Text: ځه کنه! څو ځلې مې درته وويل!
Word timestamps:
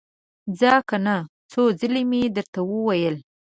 ځه 0.59 0.73
کنه! 0.89 1.15
څو 1.51 1.61
ځلې 1.79 2.01
مې 2.09 2.21
درته 2.35 2.59
وويل! 2.71 3.15